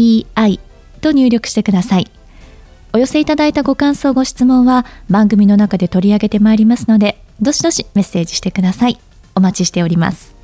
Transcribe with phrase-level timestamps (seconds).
[0.00, 0.60] ZENTOKEIEI
[1.00, 2.10] と入力してください。
[2.92, 8.98] お寄せいただいたご感想、ご質問は番組の中で取り上げてまいりますので、どしどしメッセージしてください。
[9.34, 10.34] お待ちしております。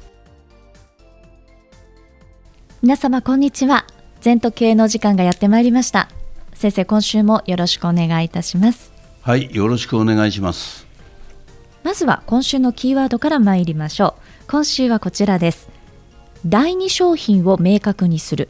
[2.83, 3.87] 皆様、こんにちは。
[4.21, 6.09] 全都系の時間がやってまいりました。
[6.55, 8.93] 先生、今週もよろしくお願いいたします。
[9.23, 10.87] はい、よろしくお願いします。
[11.83, 14.51] まずは今週のキーワードから参りましょう。
[14.51, 15.69] 今週はこちらです
[16.45, 18.49] 第二商品を明確にする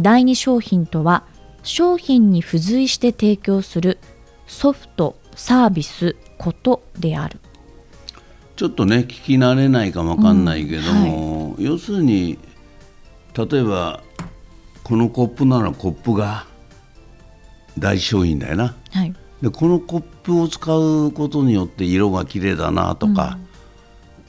[0.00, 1.24] 第二商品とは
[1.62, 3.98] 商品に付随して提供する
[4.46, 7.38] ソフトサービスことである。
[8.56, 12.38] ちょっとね聞き慣れないかもわかんないけども、うんはい、要するに
[13.34, 14.02] 例えば
[14.82, 16.46] このコップならコップが
[17.78, 23.38] 大商品だよな、はい、でこのコップを使うことによって色が綺麗だなとか、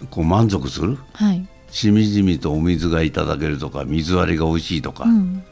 [0.02, 0.08] うん。
[0.08, 5.44] こう満足する、はい、しみじみとお水がいただけるとか水割りが美味しいとか、うん、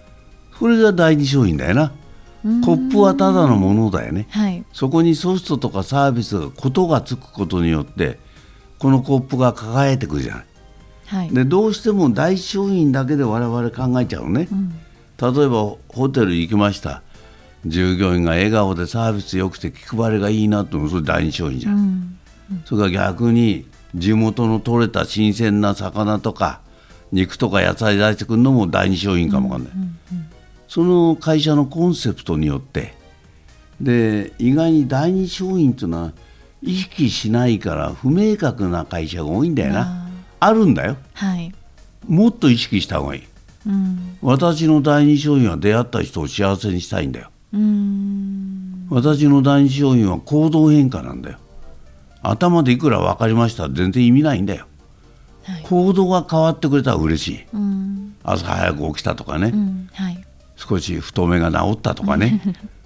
[0.60, 1.92] それが第二商品だよな。
[2.64, 8.18] コップはただのものだよね、はい、そこにソフトとかサービスがことがつくことによって
[8.78, 10.46] このコップが輝いてくるじゃない、
[11.08, 14.70] はい、でどうしても大商品だけで我々考えちゃうね、うん、
[15.34, 17.02] 例えばホテル行きました。
[17.66, 22.20] 従業員が笑顔でサービス良くて気配りがいいなってそれ第二商品じゃん、うん。
[22.52, 23.66] うん、それから逆に
[23.96, 26.62] 地元の取れた新鮮な魚とか
[27.12, 29.89] 肉とか野菜出してくるのも第二商品かもわかんない、うんうんうん、
[30.70, 32.94] その会社のコンセプトによって
[33.82, 36.14] で意外に第二商品っていうのは
[36.62, 40.10] 意識しないから不明確な会社が多いんだよな。
[40.40, 40.54] あ。
[40.54, 41.54] るんだよ、はい、
[42.08, 43.24] もっと意識した方がいい、
[43.68, 47.30] うん、私の第二商品は出会った人を幸せにしたいんだよ。
[48.90, 51.40] 私の第二商品は行動変化なんだよ。
[52.22, 53.70] 頭でいくら分かりました？
[53.70, 54.66] 全然意味ないんだよ、
[55.44, 59.90] はい、行動が変わってくれたら嬉しい、うん、朝早く起きたとかね、うん。
[59.94, 60.26] はい、
[60.60, 62.42] 少し太めが治ったとかね、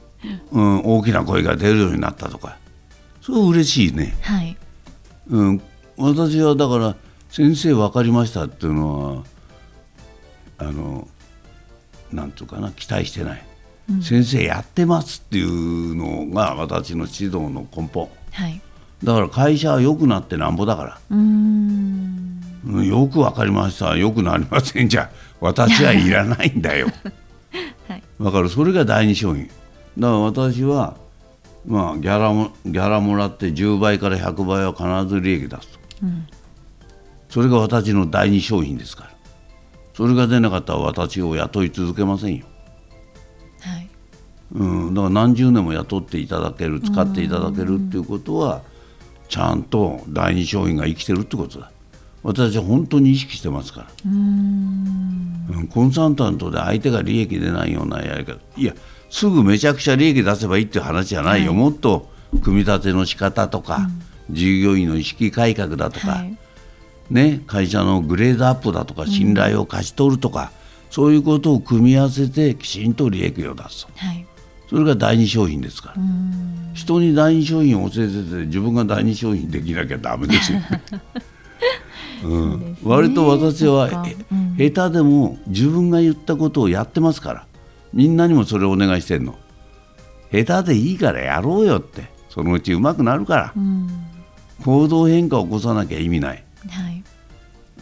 [0.51, 2.57] うん、大きな声が出るようになったとか。
[3.19, 4.57] それ嬉しいね、はい、
[5.29, 5.61] うん、
[5.97, 6.95] 私はだから
[7.29, 9.23] 先生分かりましたっていうの
[10.59, 11.07] はあの
[12.11, 13.45] なんとかな期待してない、
[13.89, 18.61] うん、先生やってますっていうのが私の指導の根本、はい。
[19.03, 20.99] だから会社は良くなってなんぼだから。
[21.09, 22.41] うん
[22.85, 23.97] よく分かりました。
[23.97, 25.09] よくなりませんじゃ
[25.41, 26.87] 私はいらないんだよ、
[28.23, 29.47] はい、だからそれが第二商品。
[29.47, 29.57] だか
[29.97, 30.97] ら私は
[31.65, 36.27] まあギャラもギャラもらって10倍から100倍は必ず利益出すと、うん、
[37.29, 39.13] それが私の第二商品ですから。
[39.93, 42.45] それが出なかったら私を雇い続けませんよ、
[43.61, 43.89] はい。
[44.53, 48.63] うん、だから何十年も雇っていただける使っていただけるっていうことは
[49.29, 51.71] ちゃんと第二商品が生きてるってことだ
[52.23, 53.87] 私は本当に意識してますから。
[54.05, 55.67] うん。
[55.69, 58.39] コンサルタントで相手が利益出ないようなやり方。
[58.57, 58.73] いや
[59.13, 62.09] すぐめちゃくちゃ利益出せばいいっていう話じゃないよ、はい、もっと
[62.41, 63.87] 組み立ての仕方とか、
[64.29, 66.35] うん、従業員の意識改革だとか、はい、
[67.11, 70.47] ね、会社のグレードアップだとか信頼を勝ち取るとか、うん、
[70.89, 74.25] そういうことを組み合わせてきちんと利益を出す、はい、
[74.67, 75.95] それが第二商品ですから。
[76.73, 80.59] 人に第二商品を教えてて自分が第二商品できなきゃだめですよ。
[80.59, 80.67] ね。
[82.23, 87.47] うん、ね、割と私は、うん、下手でも自分が言ったことをやってますから。
[87.93, 89.35] みんなにもそれをお願いしてんの。
[90.31, 92.11] 下手でいいからやろうよって。
[92.29, 93.87] そのうちうまくなるから、うん、
[94.65, 97.03] 行動変化を起こさなきゃ意味ない、はい。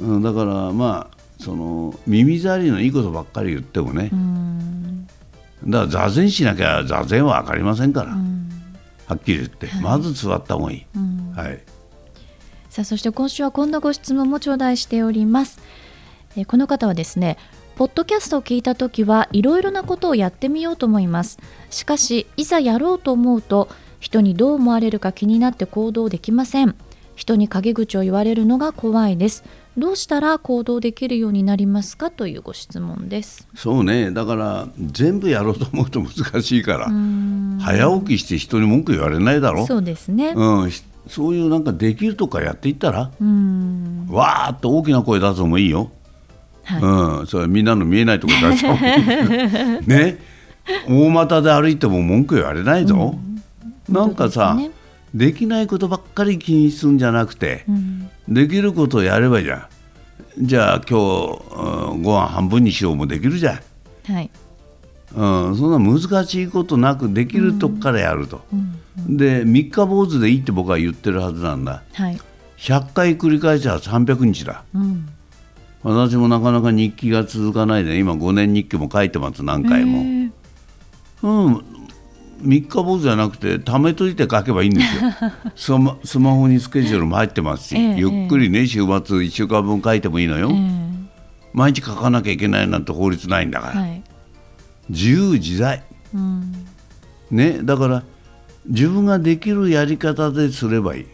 [0.01, 4.11] うん、だからまあその耳障りのいいことばっかり言ってもね、
[5.65, 8.11] だから座禅しなきゃ座禅は分かりませんから。
[9.07, 11.61] はっきり言って、はい、まず座った方がいい、うん、はい
[12.71, 15.59] さあそして今週はこんなご質問も頂戴しております。
[16.37, 17.37] えこの方はですね
[17.75, 21.37] ポッドキャストを聞いた時はいろいろなことをやってみようと思います。
[21.69, 23.67] しかしいざやろうと思うと
[23.99, 26.75] 人にどう思われるか気になって行動できません。
[27.13, 29.43] 人に陰口を言われるのが怖いです。
[29.77, 33.49] どうしたら行動できるようになりますかというご質問です。
[33.53, 34.11] そうね。
[34.11, 36.87] だから全部やろうと思うと難しいから
[37.59, 39.67] 早起きして人に文句言われないだろ。
[39.67, 40.71] そうですね、うん、
[41.07, 45.91] そういうなんかできるとかやっていったらわーっと大きな声出すのもいいよ。
[46.81, 50.17] うん、それはみんなの見えないところ出した方がいいね。
[50.87, 53.17] 大股で歩いても文句言われないぞ、
[53.89, 54.75] なんかさ、ですね。
[55.13, 58.09] できないことばっかり気にするんじゃなくて、うん。
[58.29, 59.63] できることをやればいいじゃん。
[60.39, 61.41] じゃあ今日、
[61.91, 63.59] うんご飯半分にしようもできるじゃ
[64.07, 64.29] ん、はい
[65.15, 68.41] うん、そんな難しいことなくできるとこからやると、
[69.07, 71.83] で三日坊主でいいって僕は言ってるはずなんだ。
[71.93, 72.19] はい。
[72.57, 74.63] 100回繰り返したら300日だ。
[74.73, 75.09] うん。
[75.83, 80.31] 私もなかなか日記が続かないで今5年日記も書いてます何回も、へー。
[81.23, 81.65] うん、
[82.39, 85.11] 三日坊主じゃなくて貯めといて書けばいいんですよ。
[85.55, 90.91] スマスマホにスケジュールも入ってますし、ええゆっくりね週末1週間分書いてもいいのよ、え
[91.53, 94.03] 毎日書かなきゃいけないなんて法律ないんだから、えはい
[94.91, 95.83] 自由自在。
[96.13, 96.53] うん。
[97.31, 98.03] ねだから
[98.67, 101.05] 自分ができるやり方ですればいい、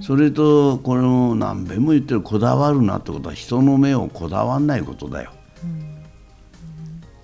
[0.00, 5.30] それとこれも何べんも言ってるこだわるなってことは人の目をこだわんないことだよ、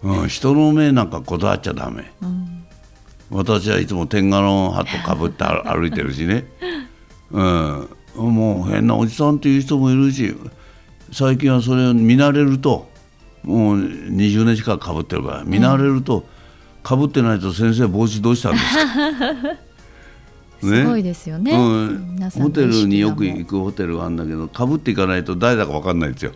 [0.04, 0.28] うん。
[0.28, 2.12] 人の目なんかこだわっちゃダメ、
[3.28, 6.46] 私はいつも天下のハットかぶって歩 歩いてるしね、
[7.32, 10.34] うん、もう変なおじさんっていう人もいるし
[11.12, 12.88] 最近はそれを見慣れると
[13.46, 16.26] もう20年近くかぶってるから見慣れると
[16.82, 19.56] かぶってないと先生帽子どうしたんですか？
[20.60, 21.52] すごいですよね。
[21.52, 26.32] うんホテルによく行くホテルがあるんだけどかぶっていかないと誰だか分かんないんですよ。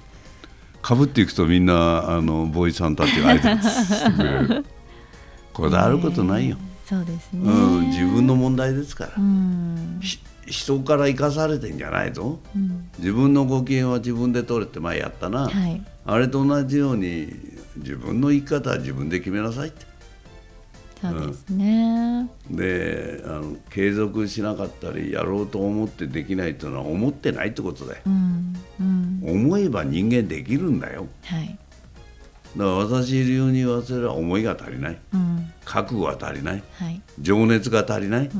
[0.82, 4.64] かぶっていくとみんなあのボーイさんたちが挨拶してくれる。
[5.52, 6.56] こだわることないよ、
[6.90, 7.48] そうですね。
[7.48, 10.00] うん、自分の問題ですから、うん。
[10.02, 12.90] ひ人から生かされてんじゃないぞ、うん。
[12.98, 15.80] 自分のご機嫌は自分で取れって前やったな、はい。
[16.04, 17.32] あれと同じように
[17.76, 19.86] 自分の生き方は自分で決めなさいって。
[21.00, 22.28] そうですね。
[22.50, 28.00] であの継続しなかったりやろうと思ってできないというのは思ってないってことだよ。
[28.06, 28.56] うん。
[28.80, 29.22] うん。
[29.22, 31.06] 思えば人間できるんだよ。
[31.22, 31.56] はい
[32.56, 34.98] だから私流に言わせれば思いが足りない。
[35.14, 36.62] うん覚悟が足りない。
[36.72, 37.00] はい。
[37.20, 38.30] 情熱が足りない、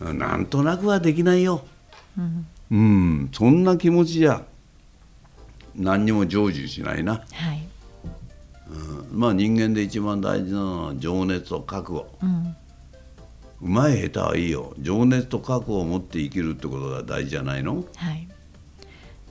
[0.00, 0.18] うん。
[0.18, 1.64] なんとなくはできないよ。
[2.18, 2.46] うん。
[2.70, 3.30] うん。
[3.32, 4.42] そんな気持ちじゃ
[5.74, 7.66] 何にも成就しないな、はい。
[8.68, 9.18] うん。
[9.18, 12.18] まあ人間で一番大事なのは情熱と覚悟。
[12.22, 12.56] うん。
[13.62, 14.74] うまい下手はいいよ。
[14.80, 17.84] 情熱と覚悟を持って生きるってことが大事じゃないの？
[17.96, 18.28] はい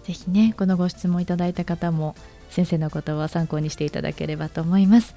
[0.03, 2.15] ぜひねこのご質問いただいた方も
[2.50, 5.15] 先生の言葉を参考にしていただければと思います。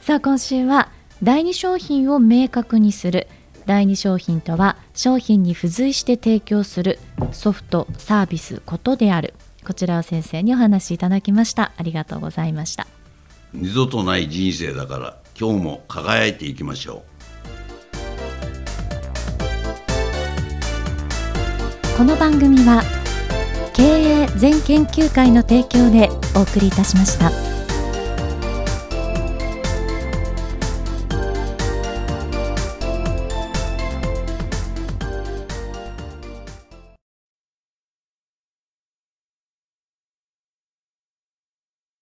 [0.00, 0.90] さあ今週は
[1.22, 3.28] 第二商品を明確にする。
[3.64, 6.98] 第二商品とは商品に付随して提供する
[7.30, 9.34] ソフトサービスことである。
[9.64, 11.72] こちらを先生にお話しいただきました。
[11.76, 12.88] ありがとうございました。
[13.52, 17.04] 二度とない人生だから今日も輝いていきましょ
[21.94, 21.96] う。
[21.96, 22.82] この番組は
[23.74, 27.51] 経営全研究会の提供でお送りいたしました。